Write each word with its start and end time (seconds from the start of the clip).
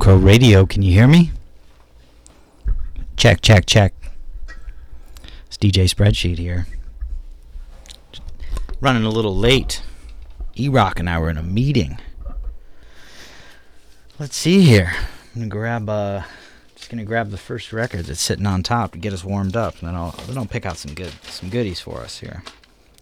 Crow 0.00 0.16
Radio. 0.16 0.64
Can 0.64 0.80
you 0.80 0.94
hear 0.94 1.06
me? 1.06 1.30
Check, 3.18 3.42
check, 3.42 3.66
check. 3.66 3.92
It's 5.46 5.58
DJ 5.58 5.94
Spreadsheet 5.94 6.38
here. 6.38 6.66
Running 8.80 9.04
a 9.04 9.10
little 9.10 9.36
late. 9.36 9.82
E 10.56 10.70
Rock 10.70 10.98
and 10.98 11.10
I 11.10 11.18
were 11.18 11.28
in 11.28 11.36
a 11.36 11.42
meeting. 11.42 11.98
Let's 14.18 14.36
see 14.36 14.62
here. 14.62 14.90
I'm 15.34 15.42
gonna 15.42 15.48
grab 15.48 15.90
uh 15.90 16.22
just 16.74 16.88
gonna 16.88 17.04
grab 17.04 17.28
the 17.28 17.36
first 17.36 17.70
record 17.70 18.06
that's 18.06 18.22
sitting 18.22 18.46
on 18.46 18.62
top 18.62 18.92
to 18.92 18.98
get 18.98 19.12
us 19.12 19.22
warmed 19.22 19.54
up, 19.54 19.80
and 19.80 19.88
then 19.88 19.94
I'll 19.94 20.12
then 20.26 20.38
I'll 20.38 20.46
pick 20.46 20.64
out 20.64 20.78
some 20.78 20.94
good 20.94 21.12
some 21.24 21.50
goodies 21.50 21.80
for 21.80 21.98
us 21.98 22.20
here. 22.20 22.42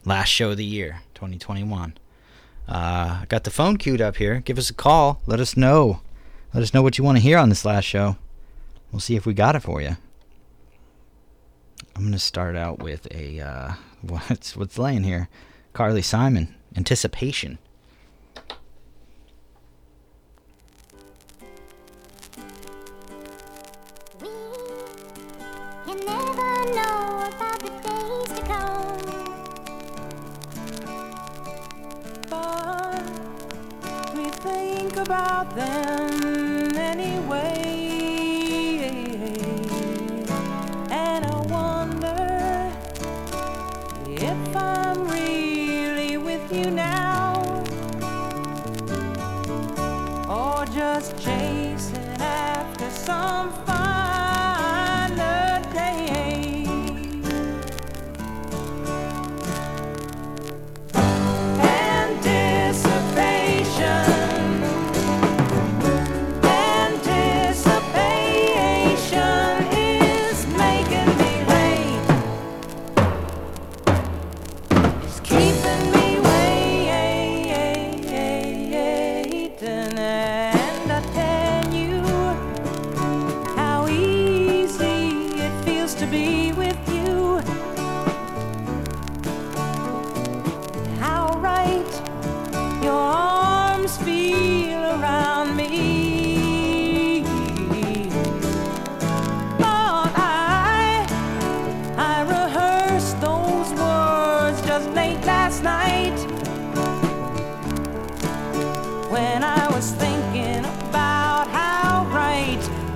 Last 0.05 0.31
show 0.31 0.51
of 0.51 0.57
the 0.57 0.65
year, 0.65 1.03
2021. 1.15 1.97
Uh, 2.67 3.25
got 3.27 3.45
the 3.45 3.53
phone 3.53 3.77
queued 3.77 4.01
up 4.01 4.17
here. 4.17 4.41
Give 4.41 4.59
us 4.59 4.69
a 4.69 4.75
call. 4.75 5.23
Let 5.27 5.39
us 5.39 5.57
know. 5.57 6.01
Let 6.59 6.65
us 6.65 6.75
know 6.75 6.83
what 6.83 6.99
you 6.99 7.05
want 7.05 7.17
to 7.19 7.23
hear 7.23 7.39
on 7.39 7.51
this 7.51 7.65
last 7.65 7.85
show. 7.85 8.17
We'll 8.91 8.99
see 8.99 9.15
if 9.15 9.25
we 9.25 9.33
got 9.33 9.55
it 9.55 9.61
for 9.61 9.81
you. 9.81 9.97
I'm 11.95 12.03
gonna 12.03 12.19
start 12.19 12.57
out 12.57 12.81
with 12.81 13.07
a 13.15 13.39
uh, 13.39 13.73
what's 14.03 14.57
what's 14.57 14.77
laying 14.77 15.05
here. 15.05 15.29
Carly 15.73 16.03
Simon, 16.03 16.53
Anticipation. 16.75 17.61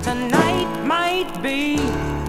Tonight 0.03 0.83
might 0.85 1.41
be. 1.41 2.22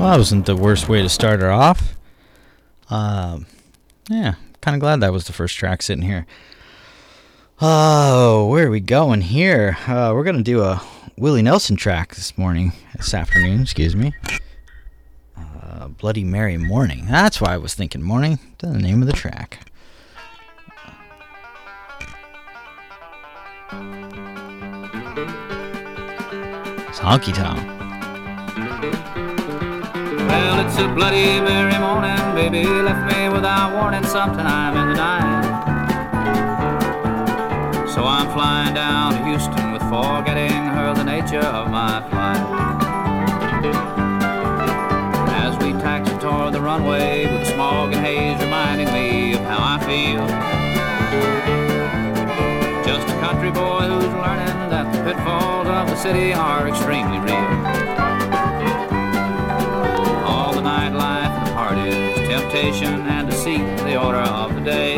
Well, 0.00 0.12
that 0.12 0.16
wasn't 0.16 0.46
the 0.46 0.56
worst 0.56 0.88
way 0.88 1.02
to 1.02 1.10
start 1.10 1.40
her 1.42 1.50
off. 1.50 1.94
Um, 2.88 3.44
yeah, 4.08 4.36
kind 4.62 4.74
of 4.74 4.80
glad 4.80 5.00
that 5.00 5.12
was 5.12 5.26
the 5.26 5.34
first 5.34 5.58
track 5.58 5.82
sitting 5.82 6.04
here. 6.04 6.24
Oh, 7.60 8.46
where 8.46 8.68
are 8.68 8.70
we 8.70 8.80
going 8.80 9.20
here? 9.20 9.76
Uh, 9.86 10.12
we're 10.14 10.24
gonna 10.24 10.42
do 10.42 10.62
a 10.62 10.80
Willie 11.18 11.42
Nelson 11.42 11.76
track 11.76 12.14
this 12.14 12.38
morning, 12.38 12.72
this 12.96 13.12
afternoon. 13.12 13.60
Excuse 13.60 13.94
me. 13.94 14.14
Uh, 15.36 15.88
Bloody 15.88 16.24
Mary 16.24 16.56
Morning. 16.56 17.04
That's 17.04 17.38
why 17.38 17.52
I 17.52 17.58
was 17.58 17.74
thinking 17.74 18.00
morning. 18.00 18.38
The 18.60 18.72
name 18.78 19.02
of 19.02 19.06
the 19.06 19.12
track. 19.12 19.70
It's 26.88 27.00
Honky 27.00 27.34
Tonk. 27.34 29.09
Well, 30.40 30.66
it's 30.66 30.78
a 30.78 30.88
bloody 30.88 31.38
Mary 31.38 31.78
morning, 31.78 32.34
baby 32.34 32.64
left 32.64 33.14
me 33.14 33.28
without 33.28 33.74
warning 33.74 34.02
sometime 34.04 34.74
in 34.74 34.88
the 34.88 34.94
night. 34.94 35.44
So 37.86 38.04
I'm 38.04 38.32
flying 38.32 38.72
down 38.72 39.12
to 39.12 39.24
Houston 39.26 39.72
with 39.72 39.82
forgetting 39.82 40.50
her 40.50 40.94
the 40.94 41.04
nature 41.04 41.44
of 41.44 41.70
my 41.70 42.00
flight. 42.08 42.40
As 45.44 45.58
we 45.58 45.72
taxi 45.72 46.16
toward 46.18 46.54
the 46.54 46.60
runway 46.62 47.26
with 47.30 47.40
the 47.46 47.52
smog 47.52 47.92
and 47.92 48.02
haze 48.02 48.40
reminding 48.42 48.90
me 48.94 49.34
of 49.34 49.42
how 49.42 49.60
I 49.60 49.78
feel. 49.84 50.26
Just 52.82 53.06
a 53.06 53.20
country 53.20 53.50
boy 53.50 53.82
who's 53.82 54.14
learning 54.24 54.70
that 54.72 54.90
the 54.90 55.04
pitfalls 55.04 55.68
of 55.68 55.86
the 55.90 55.96
city 55.96 56.32
are 56.32 56.66
extremely 56.66 57.18
real. 57.18 58.29
All 62.52 62.56
and 62.56 63.30
to 63.30 63.36
seek 63.36 63.60
the 63.86 63.96
order 63.96 64.18
of 64.18 64.52
the 64.56 64.60
day. 64.60 64.96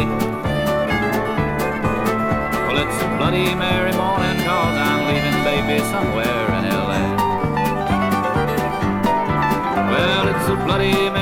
Well, 2.65 2.79
it's 2.79 3.03
a 3.03 3.09
bloody 3.19 3.55
Mary 3.55 3.93
morning, 3.93 4.39
cause 4.43 4.77
I'm 4.79 5.07
leaving 5.07 5.45
baby 5.45 5.85
somewhere 5.85 6.47
in 6.57 6.65
LA. 6.65 7.05
Well, 9.91 10.29
it's 10.29 10.49
a 10.49 10.57
bloody 10.65 11.11
merry 11.11 11.22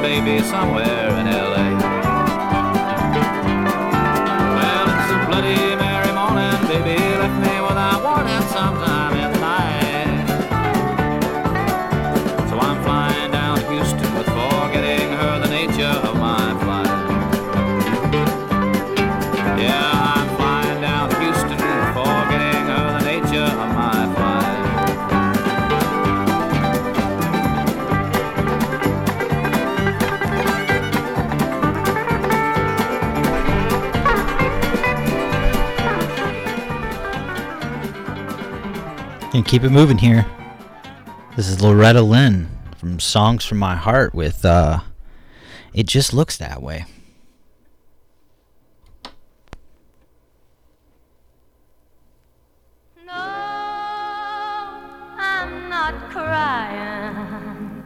baby 0.00 0.42
somewhere 0.42 1.10
in 1.18 1.26
LA. 1.26 1.89
Keep 39.50 39.64
it 39.64 39.70
moving 39.70 39.98
here. 39.98 40.24
This 41.34 41.48
is 41.48 41.60
Loretta 41.60 42.02
Lynn 42.02 42.48
from 42.76 43.00
Songs 43.00 43.44
from 43.44 43.58
My 43.58 43.74
Heart 43.74 44.14
with 44.14 44.44
uh 44.44 44.78
It 45.74 45.88
Just 45.88 46.14
Looks 46.14 46.36
That 46.36 46.62
Way. 46.62 46.84
No, 53.04 53.12
I'm 55.18 55.68
not 55.68 55.94
crying. 56.10 57.82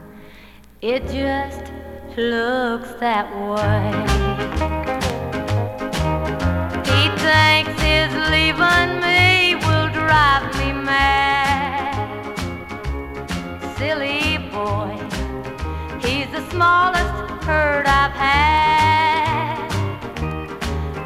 It 0.82 1.06
just 1.06 1.72
looks 2.18 2.92
that 3.00 3.26
way. 3.40 3.90
He 6.84 7.08
thinks 7.24 7.80
his 7.80 8.12
leaving 8.30 8.93
smallest 16.64 17.14
hurt 17.44 17.86
I've 17.86 18.16
had. 18.26 19.68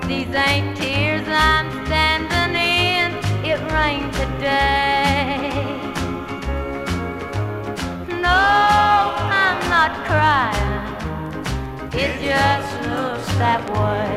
These 0.08 0.32
ain't 0.48 0.76
tears 0.76 1.26
I'm 1.26 1.68
standing 1.86 2.52
in. 2.78 3.08
It 3.50 3.60
rained 3.76 4.12
today. 4.22 5.50
No, 8.26 8.40
I'm 9.42 9.60
not 9.74 9.92
crying. 10.08 10.76
It 12.04 12.12
just 12.28 12.70
looks 12.92 13.30
that 13.42 13.62
way. 13.78 14.07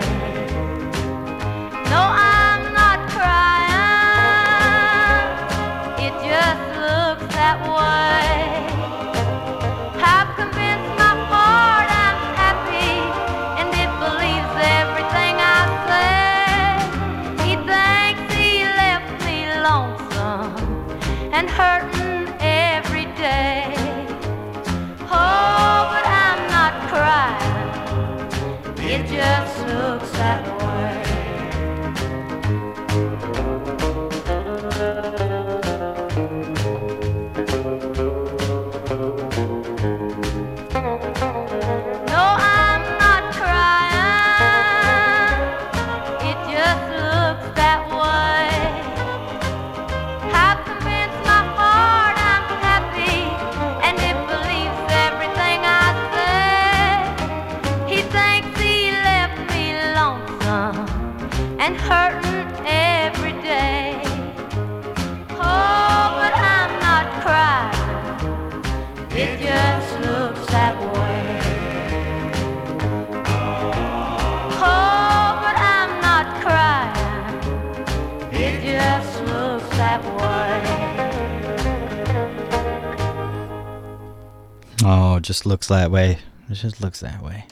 Just 85.32 85.46
looks 85.46 85.68
that 85.68 85.92
way. 85.92 86.18
It 86.50 86.56
just 86.56 86.82
looks 86.82 87.00
that 87.00 87.24
way. 87.24 87.46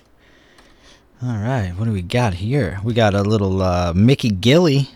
All 1.24 1.38
right, 1.38 1.72
what 1.78 1.86
do 1.86 1.94
we 1.94 2.02
got 2.02 2.34
here? 2.34 2.78
We 2.84 2.94
got 2.94 3.14
a 3.14 3.22
little 3.22 3.62
uh, 3.62 3.94
Mickey 3.96 4.30
Gilley 4.30 4.90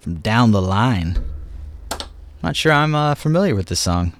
from 0.00 0.16
Down 0.16 0.52
the 0.52 0.60
Line. 0.60 1.16
Not 2.42 2.54
sure 2.54 2.72
I'm 2.72 2.94
uh, 2.94 3.14
familiar 3.14 3.54
with 3.54 3.68
this 3.68 3.80
song. 3.80 4.12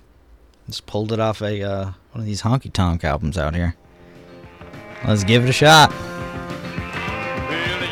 Just 0.67 0.87
pulled 0.87 1.13
it 1.13 1.21
off 1.21 1.43
a 1.43 1.63
uh, 1.63 1.85
one 2.13 2.21
of 2.21 2.25
these 2.25 2.41
honky 2.41 2.73
tonk 2.73 3.05
albums 3.05 3.37
out 3.37 3.55
here. 3.55 3.77
Let's 5.07 5.23
give 5.23 5.45
it 5.45 5.51
a 5.51 5.53
shot. 5.53 5.91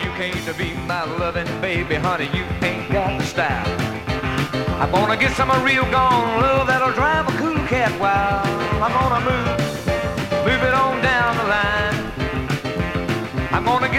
You 0.03 0.11
came 0.13 0.43
to 0.47 0.55
be 0.55 0.73
my 0.87 1.05
loving 1.19 1.45
baby, 1.61 1.97
honey. 1.97 2.31
You 2.33 2.45
ain't 2.67 2.91
got 2.91 3.21
the 3.21 3.27
style. 3.27 3.85
I'm 4.81 4.91
gonna 4.91 5.19
get 5.19 5.37
some 5.37 5.51
real 5.63 5.85
gone 5.91 6.41
love 6.41 6.67
that'll 6.67 6.93
drive 6.93 7.29
a 7.29 7.37
cool 7.37 7.67
cat 7.67 7.93
wild. 8.01 8.47
I'm 8.83 8.91
gonna 8.91 9.21
move 9.31 9.54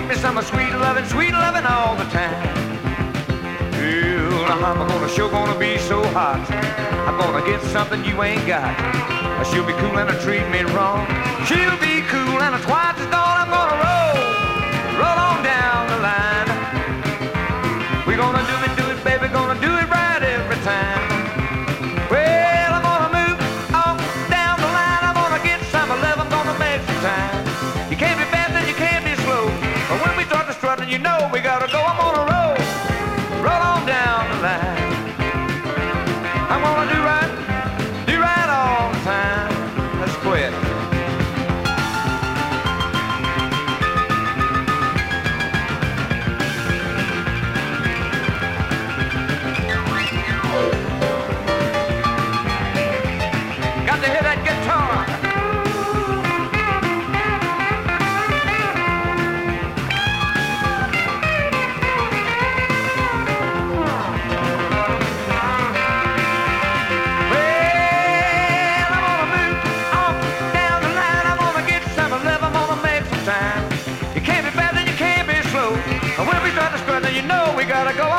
Get 0.06 0.18
me 0.18 0.22
some 0.22 0.40
sweet 0.44 0.70
loving, 0.70 1.06
sweet 1.06 1.32
loving 1.32 1.66
all 1.66 1.96
the 1.96 2.04
time. 2.14 2.38
Well, 3.74 4.64
I'm 4.64 4.88
gonna 4.88 5.10
sure 5.10 5.32
gonna 5.32 5.58
be 5.58 5.80
so 5.80 6.06
hot. 6.14 6.46
I'm 7.08 7.18
gonna 7.18 7.44
get 7.44 7.60
something 7.74 8.06
you 8.06 8.22
ain't 8.22 8.46
got. 8.46 8.70
She'll 9.50 9.66
be 9.66 9.74
cool 9.74 9.98
and 9.98 10.08
treat 10.22 10.48
me 10.54 10.62
wrong. 10.78 11.08
She'll 11.48 11.80
be 11.82 12.06
cool 12.06 12.38
and 12.38 12.54
twice 12.62 13.02
as 13.02 13.10
tall. 13.10 13.34
I'm 13.34 13.50
gonna 13.50 13.75
you 30.88 31.00
know 31.00 31.30
we 31.34 31.40
gotta 31.40 31.72
go. 31.72 31.95
Gotta 77.68 77.94
go. 77.94 78.15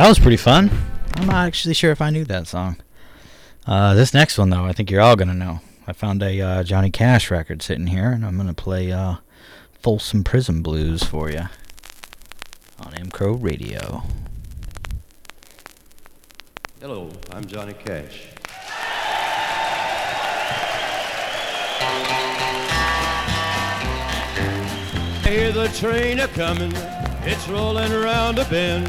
That 0.00 0.08
was 0.08 0.18
pretty 0.18 0.38
fun. 0.38 0.70
I'm 1.16 1.26
not 1.26 1.46
actually 1.46 1.74
sure 1.74 1.92
if 1.92 2.00
I 2.00 2.08
knew 2.08 2.24
that 2.24 2.46
song. 2.46 2.78
Uh, 3.66 3.92
this 3.92 4.14
next 4.14 4.38
one, 4.38 4.48
though, 4.48 4.64
I 4.64 4.72
think 4.72 4.90
you're 4.90 5.02
all 5.02 5.14
gonna 5.14 5.34
know. 5.34 5.60
I 5.86 5.92
found 5.92 6.22
a 6.22 6.40
uh, 6.40 6.62
Johnny 6.62 6.90
Cash 6.90 7.30
record 7.30 7.60
sitting 7.60 7.88
here, 7.88 8.10
and 8.10 8.24
I'm 8.24 8.38
gonna 8.38 8.54
play 8.54 8.92
uh, 8.92 9.16
Folsom 9.82 10.24
Prison 10.24 10.62
Blues 10.62 11.02
for 11.02 11.30
you 11.30 11.42
on 12.78 12.94
M 12.94 13.10
Crow 13.10 13.34
Radio. 13.34 14.02
Hello, 16.80 17.10
I'm 17.32 17.44
Johnny 17.44 17.74
Cash. 17.74 18.22
I 25.22 25.28
hear 25.28 25.52
the 25.52 25.68
train 25.74 26.20
a 26.20 26.28
comin', 26.28 26.72
it's 27.26 27.46
rollin' 27.48 27.92
around 27.92 28.38
a 28.38 28.46
bend, 28.46 28.88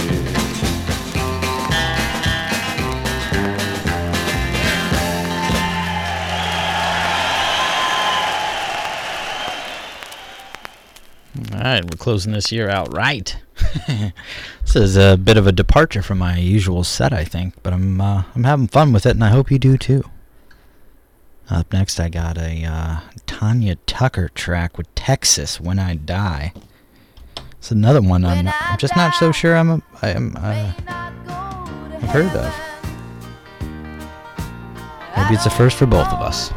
Right, 11.63 11.83
we're 11.83 11.97
closing 11.97 12.31
this 12.31 12.51
year 12.51 12.69
out 12.69 12.93
right. 12.93 13.37
this 13.87 14.75
is 14.75 14.97
a 14.97 15.17
bit 15.17 15.37
of 15.37 15.47
a 15.47 15.51
departure 15.51 16.01
from 16.01 16.17
my 16.19 16.37
usual 16.37 16.83
set, 16.83 17.13
I 17.13 17.23
think, 17.23 17.53
but 17.61 17.73
I'm 17.73 17.99
uh, 18.01 18.23
I'm 18.35 18.45
having 18.45 18.67
fun 18.67 18.93
with 18.93 19.05
it, 19.05 19.11
and 19.11 19.23
I 19.23 19.29
hope 19.29 19.51
you 19.51 19.59
do 19.59 19.77
too. 19.77 20.03
Up 21.49 21.71
next, 21.73 21.99
I 21.99 22.09
got 22.09 22.37
a 22.37 22.63
uh, 22.63 22.99
Tanya 23.25 23.75
Tucker 23.85 24.29
track 24.29 24.77
with 24.77 24.93
Texas 24.95 25.59
"When 25.59 25.77
I 25.77 25.95
Die." 25.95 26.53
It's 27.57 27.69
another 27.69 28.01
one 28.01 28.25
I'm, 28.25 28.45
not, 28.45 28.55
I'm 28.59 28.77
just 28.79 28.95
not 28.95 29.13
so 29.13 29.31
sure 29.31 29.55
I'm 29.55 29.69
a, 29.69 29.81
I'm 30.01 30.35
uh, 30.37 30.73
I've 32.01 32.09
heard 32.09 32.35
of. 32.35 32.71
Maybe 35.15 35.35
it's 35.35 35.45
a 35.45 35.51
first 35.51 35.77
for 35.77 35.85
both 35.85 36.07
of 36.07 36.21
us. 36.21 36.51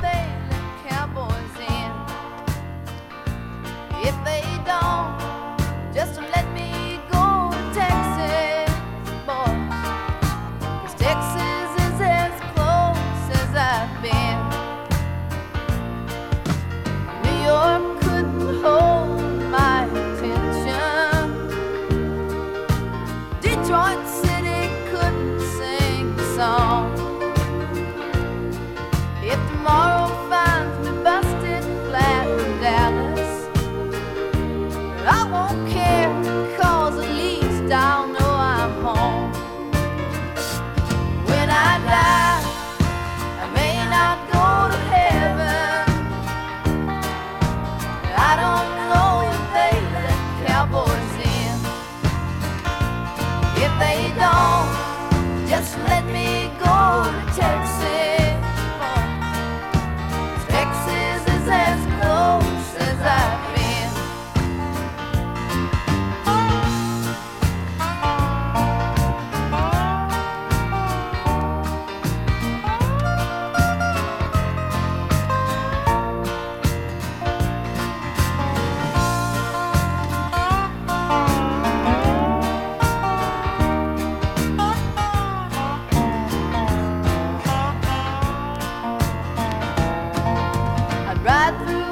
I'd 91.44 91.83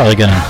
Probably 0.00 0.16
gonna, 0.16 0.42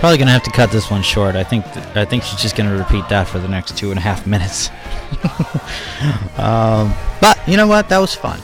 probably 0.00 0.18
gonna 0.18 0.32
have 0.32 0.42
to 0.42 0.50
cut 0.50 0.72
this 0.72 0.90
one 0.90 1.02
short. 1.02 1.36
I 1.36 1.44
think, 1.44 1.64
th- 1.72 1.86
I 1.94 2.04
think 2.04 2.24
she's 2.24 2.42
just 2.42 2.56
gonna 2.56 2.76
repeat 2.76 3.08
that 3.10 3.28
for 3.28 3.38
the 3.38 3.46
next 3.46 3.78
two 3.78 3.90
and 3.90 3.98
a 3.98 4.02
half 4.02 4.26
minutes. 4.26 4.70
um, 6.36 6.92
but 7.20 7.38
you 7.46 7.56
know 7.56 7.68
what? 7.68 7.88
That 7.90 7.98
was 7.98 8.12
fun. 8.12 8.40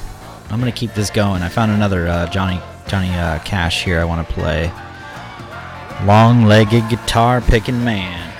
I'm 0.48 0.60
gonna 0.60 0.70
keep 0.70 0.94
this 0.94 1.10
going. 1.10 1.42
I 1.42 1.48
found 1.48 1.72
another 1.72 2.06
uh, 2.06 2.28
Johnny 2.28 2.60
Johnny 2.86 3.10
uh, 3.10 3.40
Cash 3.40 3.82
here. 3.82 3.98
I 3.98 4.04
want 4.04 4.28
to 4.28 4.32
play. 4.32 4.70
Long-legged 6.04 6.88
guitar 6.88 7.40
picking 7.40 7.82
man. 7.82 8.32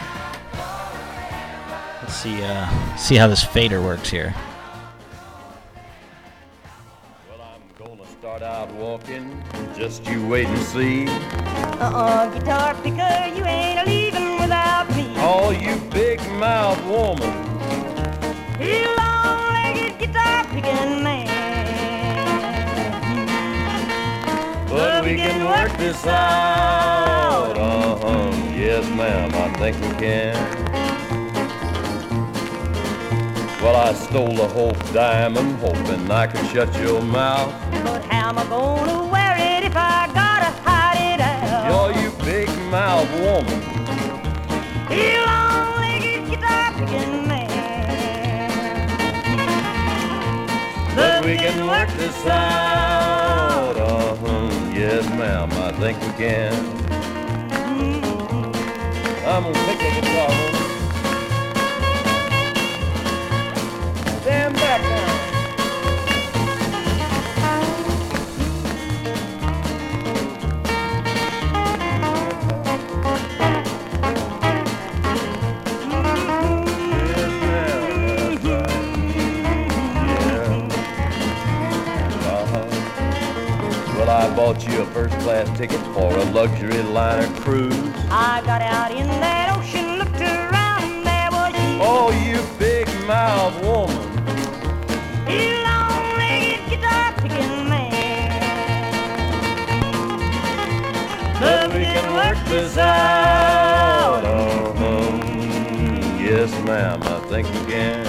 Let's 2.00 2.14
see. 2.14 2.40
Uh, 2.40 2.96
see 2.96 3.16
how 3.16 3.26
this 3.26 3.42
fader 3.42 3.82
works 3.82 4.08
here. 4.08 4.36
Well, 7.28 7.40
I'm 7.40 7.62
gonna 7.76 8.06
start 8.06 8.42
out 8.42 8.72
walking, 8.74 9.42
just 9.76 10.06
you 10.06 10.24
wait 10.28 10.46
and 10.46 10.58
see. 10.60 11.57
Uh-uh, 11.80 12.28
guitar 12.34 12.74
picker, 12.82 13.36
you 13.36 13.44
ain't 13.44 13.86
leaving 13.86 14.38
without 14.40 14.88
me. 14.96 15.16
All 15.18 15.52
you 15.52 15.76
big 15.90 16.20
mouth 16.32 16.80
woman, 16.86 17.32
You 18.60 18.84
long-legged 18.96 19.98
guitar 20.00 20.44
picking 20.46 21.02
man. 21.04 21.26
but 24.68 25.04
we 25.04 25.14
can 25.16 25.44
work 25.44 25.76
this 25.78 26.04
out. 26.06 27.56
Uh-huh, 27.56 28.32
yes 28.56 28.84
ma'am, 28.96 29.30
I 29.34 29.48
think 29.58 29.76
we 29.80 29.90
can. 30.04 30.34
Well, 33.62 33.76
I 33.76 33.92
stole 33.94 34.34
the 34.34 34.48
Hope 34.48 34.78
Diamond, 34.92 35.58
hoping 35.58 36.10
I 36.10 36.26
could 36.26 36.46
shut 36.50 36.74
your 36.80 37.02
mouth. 37.02 37.52
But 37.84 38.04
how 38.04 38.30
am 38.30 38.38
I 38.38 38.44
gonna 38.48 39.07
mouth 42.70 43.10
woman. 43.20 43.60
You 44.90 45.24
long-legged 45.24 46.28
guitar 46.28 46.72
picking 46.72 47.26
man. 47.26 48.88
But 50.94 51.24
we 51.24 51.36
can 51.36 51.66
work 51.66 51.88
this 51.96 52.26
out. 52.26 53.76
Uh-huh. 53.76 54.72
Yes, 54.74 55.08
ma'am, 55.10 55.50
I 55.52 55.72
think 55.72 55.98
we 56.00 56.12
can. 56.18 56.54
I'm 59.26 59.42
gonna 59.44 59.58
pick 59.66 59.78
the 59.78 60.00
guitar. 60.00 60.57
Bought 84.38 84.64
you 84.68 84.80
a 84.82 84.86
first 84.92 85.18
class 85.18 85.58
ticket 85.58 85.80
for 85.92 86.16
a 86.16 86.24
luxury 86.26 86.80
liner 86.80 87.26
cruise. 87.40 87.74
I 88.08 88.40
got 88.46 88.62
out 88.62 88.92
in 88.92 89.08
that 89.08 89.58
ocean, 89.58 89.98
looked 89.98 90.20
around, 90.20 90.84
and 90.84 91.04
there 91.04 91.28
was 91.32 91.52
you. 91.54 91.80
Oh, 91.82 92.12
you 92.24 92.40
big 92.56 92.86
mouth 93.04 93.60
woman. 93.64 93.96
You 95.26 95.58
long-legged 95.64 96.70
guitar 96.70 97.12
picking 97.14 97.68
man. 97.68 98.30
But 101.40 101.74
we 101.74 101.82
can 101.82 102.14
work 102.14 102.38
this 102.46 102.78
out. 102.78 104.22
Uh-huh. 104.24 105.16
Yes, 106.16 106.52
ma'am, 106.64 107.02
I 107.02 107.18
think 107.26 107.48
we 107.48 107.72
can. 107.72 108.06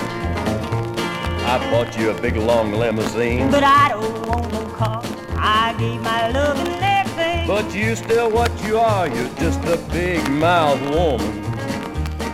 I 1.47 1.57
bought 1.71 1.97
you 1.97 2.11
a 2.11 2.21
big 2.21 2.35
long 2.35 2.71
limousine. 2.73 3.49
But 3.49 3.63
I 3.63 3.89
don't 3.89 4.27
want 4.27 4.51
no 4.51 4.65
car. 4.75 5.09
I 5.41 5.73
gave 5.80 6.02
my 6.02 6.30
love 6.32 6.60
and 6.60 6.84
everything. 6.84 7.47
But 7.47 7.73
you 7.73 7.95
still 7.95 8.30
what 8.30 8.52
you 8.65 8.78
are, 8.78 9.08
you're 9.08 9.34
just 9.36 9.63
a 9.65 9.78
big 9.89 10.30
mouth 10.30 10.82
woman. 10.89 11.34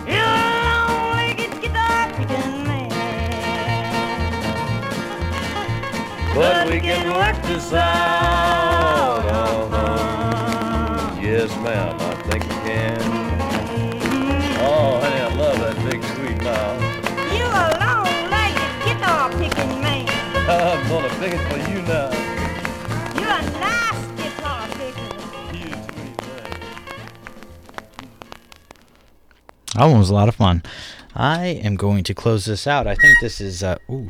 you 0.08 0.18
long-legged 0.18 1.62
guitar 1.62 2.10
picking 2.14 2.64
man. 2.66 2.90
But 6.34 6.68
we 6.68 6.80
can 6.80 7.14
work 7.14 7.40
this 7.44 7.72
out. 7.74 9.24
Uh-huh. 9.24 11.22
Yes, 11.22 11.56
ma'am, 11.58 11.96
I 12.00 12.16
think 12.24 12.44
we 12.44 12.56
can. 12.66 13.02
Oh, 14.68 15.00
honey, 15.00 15.22
I 15.22 15.36
love 15.36 15.60
that 15.60 15.76
big 15.90 16.04
sweet 16.04 16.42
mouth. 16.42 16.82
You 17.38 17.46
a 17.46 17.66
long-legged 17.86 18.74
guitar 18.84 19.30
picking 19.30 19.80
man. 19.80 20.10
I'm 20.50 20.88
gonna 20.90 21.10
pick 21.20 21.34
it 21.34 21.44
for 21.52 21.58
you 21.72 21.82
now. 21.84 22.25
That 29.76 29.88
one 29.88 30.00
was 30.00 30.10
a 30.10 30.14
lot 30.14 30.30
of 30.30 30.36
fun. 30.36 30.64
I 31.14 31.48
am 31.48 31.76
going 31.76 32.06
to 32.06 32.14
close 32.14 32.46
this 32.46 32.66
out. 32.66 32.88
I 32.88 32.96
think 32.96 33.20
this 33.20 33.42
is. 33.42 33.62
Uh, 33.62 33.78
ooh, 33.90 34.10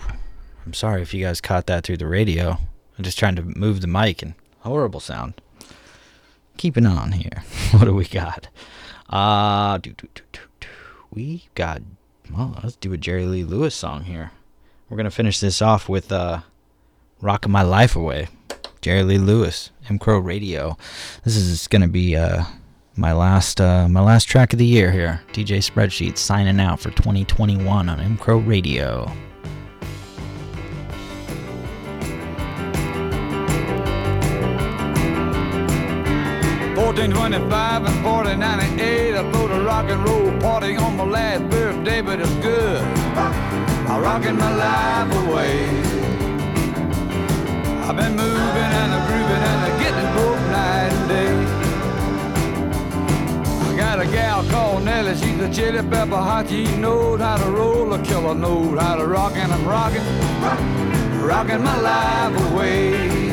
I'm 0.64 0.76
sorry 0.76 1.02
if 1.02 1.12
you 1.12 1.26
guys 1.26 1.42
caught 1.42 1.66
that 1.66 1.84
through 1.84 1.98
the 1.98 2.08
radio. 2.08 2.60
I'm 2.98 3.04
just 3.04 3.18
trying 3.18 3.36
to 3.38 3.42
move 3.42 3.82
the 3.82 3.88
mic 3.88 4.22
and 4.22 4.36
horrible 4.60 5.00
sound. 5.00 5.34
Keeping 6.58 6.86
on 6.86 7.14
here. 7.14 7.44
what 7.72 7.86
do 7.86 7.96
we 7.96 8.06
got? 8.06 8.48
Uh, 9.10 9.80
do, 9.80 9.94
do, 9.94 10.08
do, 10.14 10.22
do, 10.32 10.42
do. 10.60 10.68
we 11.10 11.48
got. 11.56 11.82
Well, 12.32 12.60
let's 12.64 12.76
do 12.76 12.94
a 12.94 12.98
Jerry 12.98 13.26
Lee 13.26 13.44
Lewis 13.44 13.74
song 13.74 14.04
here. 14.04 14.32
We're 14.88 14.98
gonna 14.98 15.10
finish 15.10 15.40
this 15.40 15.64
off 15.64 15.90
with 15.90 16.12
uh, 16.12 16.42
"Rocking 17.22 17.52
My 17.52 17.64
Life 17.64 17.96
Away." 17.96 18.28
Jerry 18.82 19.02
Lee 19.02 19.18
Lewis, 19.18 19.72
M 19.90 19.98
Crow 19.98 20.20
Radio. 20.20 20.78
This 21.24 21.36
is 21.36 21.68
gonna 21.68 21.88
be 21.88 22.16
uh 22.16 22.44
my 22.98 23.12
last 23.12 23.60
uh 23.60 23.88
my 23.90 24.02
last 24.02 24.26
track 24.26 24.54
of 24.54 24.60
the 24.60 24.66
year 24.66 24.92
here. 24.92 25.22
DJ 25.34 25.58
Spreadsheet 25.58 26.18
signing 26.18 26.60
out 26.60 26.80
for 26.80 26.92
2021 26.92 27.90
on 27.90 28.00
M 28.00 28.18
Crow 28.18 28.38
Radio. 28.38 29.12
1425 36.76 37.86
and 37.86 38.06
1498, 38.06 39.16
I 39.16 39.32
threw 39.32 39.48
a 39.48 39.64
rock 39.64 39.90
and 39.90 40.04
roll 40.08 40.32
party 40.40 40.76
on 40.76 40.98
my 40.98 41.06
last 41.06 41.50
birthday, 41.50 42.02
but 42.02 42.20
it's 42.20 42.30
good. 42.36 42.82
I'm 43.88 44.02
rocking 44.02 44.38
my 44.38 44.54
life 44.54 45.28
away. 45.28 45.68
I've 47.88 47.96
been 47.96 48.16
moving 48.16 48.72
and 48.82 49.08
grooving 49.08 49.44
and 49.44 49.85
got 53.96 54.06
a 54.06 54.12
gal 54.12 54.44
called 54.50 54.84
Nellie, 54.84 55.16
she's 55.16 55.40
a 55.40 55.50
chili 55.54 55.82
pepper 55.90 56.18
hot. 56.18 56.50
She 56.50 56.64
knows 56.78 57.22
how 57.22 57.38
to 57.38 57.50
roll, 57.50 57.94
a 57.94 58.02
killer 58.04 58.36
knows 58.36 58.78
how 58.78 58.96
to 58.96 59.08
rock, 59.08 59.34
and 59.36 59.54
I'm 59.54 59.66
rocking, 59.66 60.04
rocking 61.22 61.64
my 61.64 61.80
life 61.80 62.52
away. 62.52 63.32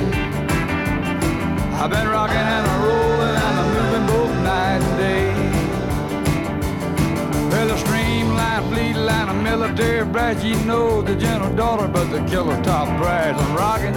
I've 1.81 1.91
been 1.91 2.07
rocking 2.07 2.37
and 2.37 2.67
a 2.67 2.75
rolling 2.85 3.37
and 3.47 3.59
a 3.59 3.65
moving 3.75 4.07
both 4.07 4.35
night 4.45 4.83
and 4.89 4.99
day. 4.99 5.33
Well, 7.51 7.71
a 7.73 7.79
streamline, 7.79 8.63
fleet 8.71 8.95
line, 8.95 9.29
a 9.31 9.35
military 9.35 10.05
brat, 10.05 10.45
you 10.45 10.55
know 10.65 11.03
the 11.03 11.17
gentle 11.17 11.53
daughter, 11.57 11.89
but 11.89 12.05
the 12.13 12.21
killer 12.31 12.63
top 12.63 12.87
brass. 12.99 13.35
I'm 13.41 13.57
rocking, 13.57 13.95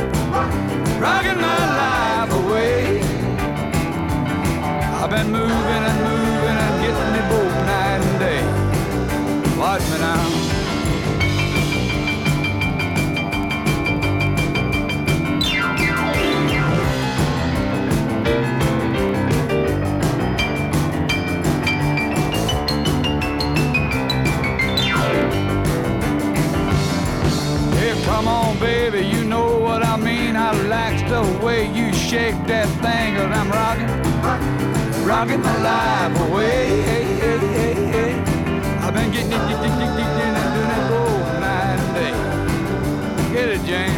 rocking 1.00 1.40
my 1.40 1.62
life 1.82 2.32
away. 2.44 3.02
I've 5.04 5.12
been 5.12 5.32
moving 5.32 5.84
and 5.90 6.04
moving 6.04 6.35
getting 6.86 7.14
me 7.14 7.22
both 7.30 7.56
night 7.66 8.02
and 8.10 8.20
day. 8.20 8.42
Watch 9.58 9.82
me 9.92 9.98
now. 9.98 10.24
Here, 27.80 27.96
come 28.06 28.28
on, 28.28 28.60
baby, 28.60 29.00
you 29.08 29.24
know 29.24 29.58
what 29.58 29.84
I 29.84 29.98
mean. 29.98 30.36
I 30.36 30.52
like 30.68 31.00
the 31.10 31.24
way 31.44 31.66
you 31.74 31.92
shake 31.94 32.46
that 32.46 32.68
thing, 32.84 33.16
cause 33.16 33.32
I'm 33.40 33.50
rocking, 33.50 34.05
rocking 35.06 35.42
my 35.42 35.58
life 35.62 36.30
away. 36.30 36.82
Hey, 36.82 37.04
hey, 37.04 37.38
hey, 37.38 37.74
hey. 37.92 38.14
I've 38.82 38.94
been 38.94 39.12
getting 39.12 39.32
it, 39.32 39.48
getting 39.50 39.72
it, 39.72 39.92
getting 39.98 40.36
it, 40.36 40.50
doing 40.56 40.72
it 40.72 40.90
both 40.90 41.40
night 41.40 41.80
and. 42.06 43.34
Get 43.34 43.50
it, 43.50 43.64
James. 43.66 43.95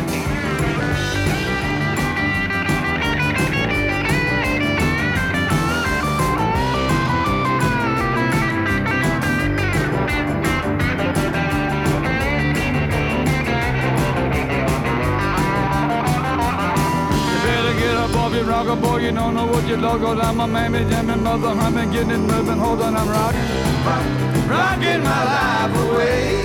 You 19.08 19.14
don't 19.14 19.36
know 19.36 19.46
what 19.48 19.66
you're 19.66 19.80
cause 19.80 20.20
I'm 20.22 20.42
a 20.42 20.46
mammy, 20.46 20.80
jammy, 20.80 21.16
mother. 21.16 21.56
Been 21.72 21.92
getting 21.92 22.10
it 22.12 22.18
moving. 22.18 22.58
Hold 22.58 22.82
on, 22.82 22.94
I'm 22.94 23.08
rocking, 23.08 24.50
rocking 24.50 25.02
my 25.02 25.24
life 25.24 25.76
away. 25.88 26.42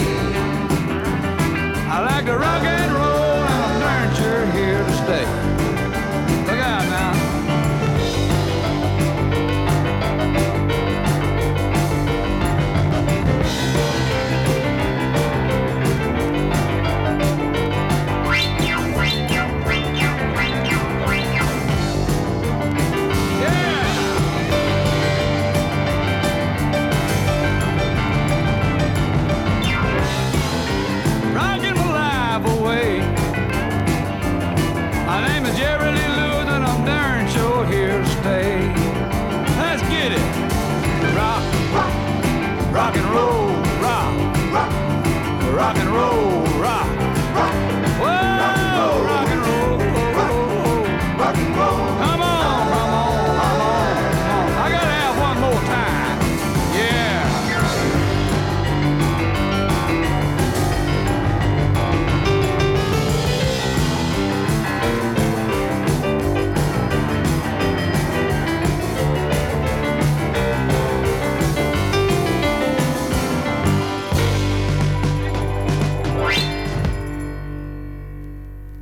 I 1.91 2.05
like 2.09 2.25
to 2.27 2.39
rock 2.39 2.63
and 2.63 2.93
roll, 2.93 3.43
and 3.51 3.63
I'm 3.65 3.81
darn 3.81 4.15
sure 4.15 4.47
here 4.53 4.79
to 4.79 4.93
stay. 4.93 5.42
Rock 42.93 42.97
and 42.97 43.15
roll. 43.15 43.42